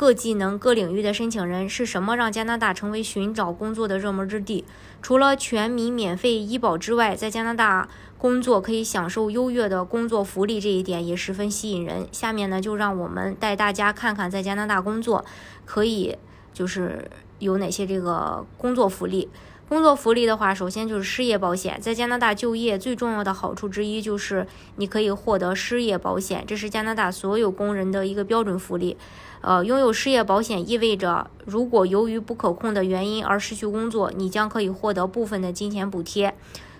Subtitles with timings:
[0.00, 4.64] 各技能、各领域的申请人是什么让加拿大成为寻找工作的热门之地？
[5.02, 12.08] 除了全民免费医保之外，在加拿大工作可以享受优越的工作福利，这一点也十分吸引人。
[12.12, 15.22] 下面呢，就让我们带大家看看在加拿大工作
[15.66, 16.16] 可以
[16.54, 19.28] 就是有哪些这个工作福利。
[19.70, 21.80] 工作福利的话，首先就是失业保险。
[21.80, 28.96] 在加拿大就业最重要的好处之一就是你可以获得失业保险，这是加拿大所有工人的一个标准福利。
[29.42, 36.34] 呃，拥有失业保险意味着，如果由于不可控的原因而失去工作，你将可以获得部分的金钱补贴。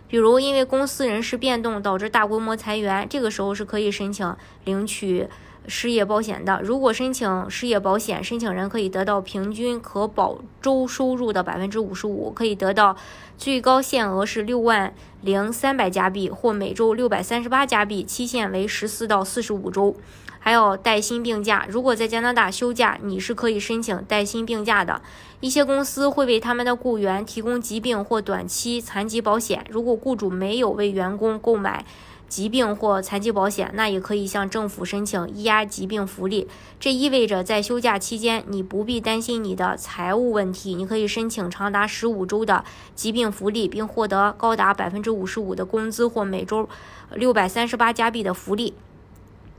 [0.08, 5.28] 比如，因为公司人事变动导致大规模裁员，这个时候是可以申请领取。
[5.66, 12.96] 失业保险的，如果申请失业保险，申请人可以得到平均可保周收入的百分之五十五，可以得到
[13.38, 19.94] 最高限额是六万零三百加币或每周六百三十八加币，期限为十四到四十五周。
[20.42, 25.02] 还有带薪病假，如果在加拿大休假，你是可以申请带薪病假的。
[25.40, 31.84] 一些公司会为他们的雇员提供疾病或短期残疾保险，如果雇主没有为员工购买。
[32.30, 36.48] 疾病或残疾保险，那也可以向政府申请医压疾病福利。
[36.78, 42.64] 这意味着在休假期间，你不必担心你的财务问题，你可以申请长达十五周的
[42.94, 46.68] 疾病福利，并获得高达百分之五十五的工资或每周
[47.12, 48.74] 六百三十八加币的福利。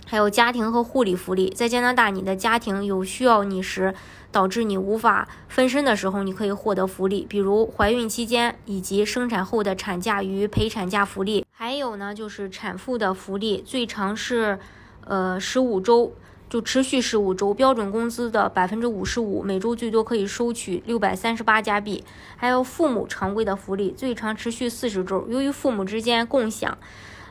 [0.06, 3.94] 还有家庭和护理福利，在加拿大，你的家庭有需要你时，
[4.32, 11.46] 导致你无法分身的时候，你可以获得福利，比如怀孕期间以及生产后的产假与陪产假福利。
[11.72, 14.60] 还有呢，就是产妇的福利，最长是
[15.06, 16.12] 呃十五周，
[16.50, 22.04] 就持续十五周，标准工资的百分之五十五，每周最多可以收取六百三十八加币。
[22.36, 26.78] 还有父母常规的福利，最长持续四十周，由于父母之间共享。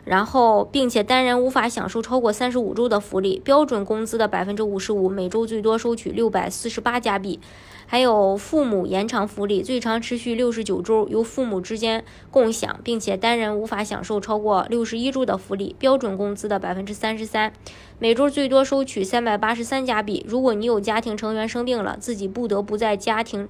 [0.05, 7.39] 然后，并且单人无法享受超过三十五周的福利，标准工资的百分之五十五，每周最多收取六百四十八加币。
[7.87, 17.53] 还有父母延长福利，最长持续六十九周，由父母之间共享，并且单人无法享受超过六十一周的福利，标准工资的百分之三十三，
[17.99, 20.25] 每周最多收取三百八十三加币。
[20.29, 23.49] 如果你有家庭成员生病了，自己不得不在家庭。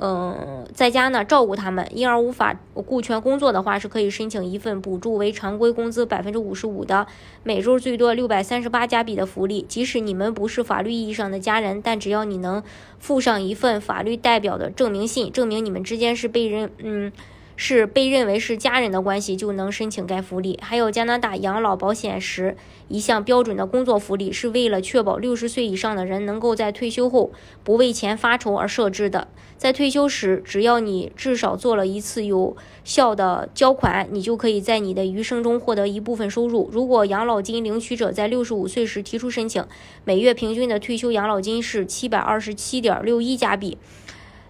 [0.00, 7.06] 嗯，在家呢照顾他们，因而无法顾全工作的话，是可以申请一份补助为常规工资百分之五十五的，
[7.42, 9.64] 每周最多六百三十八加币的福利。
[9.68, 12.62] 即使你们不是法律意义上的家人，但只要你能
[12.98, 17.12] 附上一份法律代表的证明信，证明你们之间是被人嗯。
[17.60, 20.56] 是被认为是家人的关系，就能申请该福利。
[20.62, 27.32] 还有加拿大养老保险时一项标准的工作福利，是为了确保六十岁以上的人能够在退休后
[27.64, 29.26] 不为钱发愁而设置的。
[29.56, 36.70] 在退休时，只要你至少做了一次有效的交款，你就可以在你的余生中获得一部分收入。
[36.72, 39.66] 如果养老金领取者在六十五岁时提出申请，
[40.04, 43.76] 每月平均的退休养老金是七百二十七点六一加币。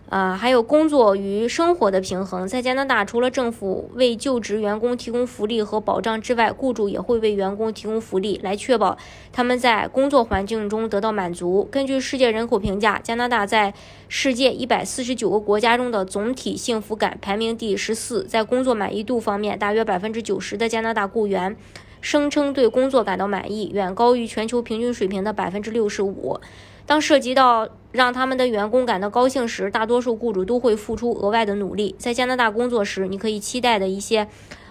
[0.09, 2.49] 啊，还有工作与生活的平衡。
[2.49, 8.97] 在加拿大，除了政府为就职员工提供福利和保障之外，雇主也会为员工提供福利，来确保
[9.33, 11.69] 他们在工作环境中得到满足。
[11.71, 13.75] 根据世界人口评价，加拿大在
[14.09, 18.25] 世界一百四十九个国家中的总体幸福感排名第十四。
[18.25, 21.55] 在工作满意度方面，大约百分之九十的加拿大雇员
[22.01, 26.41] 声称对工作感到满意，远高于全球平均水平的百分之六十五。
[26.87, 31.95] 当涉及到让他们的员工感到高兴时，大多数雇主都会付出额外的努力。
[31.99, 34.29] 在加拿大工作时，你可以期待的一些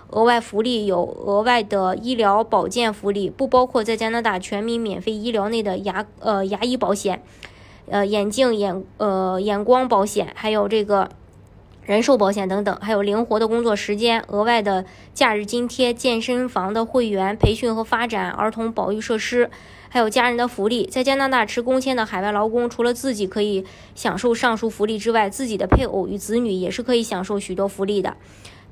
[0.10, 7.24] 额外福利有额外的医疗保健福利，不包括在加拿大全民免费医疗内的牙呃牙医保险、
[7.90, 11.10] 呃眼镜眼呃眼光保险，还有这个
[11.84, 19.50] 人寿保险等等，还有灵活的工作时间、额外的假日津贴、健身房的会员、培训和发展儿童保育设施。
[19.90, 28.18] 还有家人的福利，在加拿大持工签的海外劳工，除了自己可以享受上述福利之外，自己的配偶与子女也是可以享受许多福利的。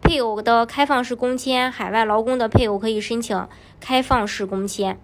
[0.02, 3.48] 配偶的开放式工签，海外劳工的配偶可以申请
[3.80, 5.00] 开放式工签。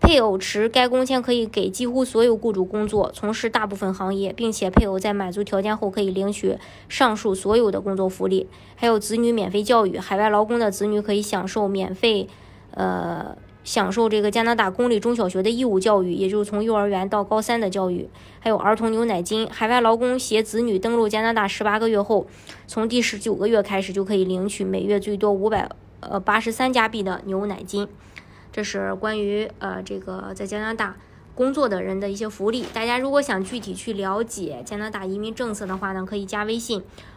[0.00, 6.58] 配偶持该工签可以给几乎所有雇主工作，从事大部分行业，并且配偶在满足条件后可以领取
[6.90, 8.48] 上述所有的工作福利。
[8.76, 12.28] 还有子女免费教育，海外劳工的子女可以享受免费，
[12.72, 13.36] 呃。
[13.64, 18.08] 享受这个加拿大公立中小学的义务教育，也就是从幼儿园到高三的教育，
[18.38, 19.48] 还有儿童牛奶金。
[19.50, 22.26] 海外劳工携子女登陆加拿大十八个月后，
[22.66, 25.68] 从第十九个月开始就可以领取每月最多五百
[26.00, 27.88] 呃八十三加币的牛奶金。
[28.52, 30.96] 这是关于呃这个在加拿大
[31.34, 32.64] 工作的人的一些福利。
[32.72, 36.82] 大家如果想具体去了解加拿大移民政策的话呢，可以加微信